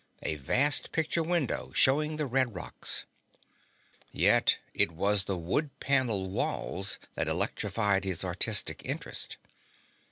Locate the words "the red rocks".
2.15-3.05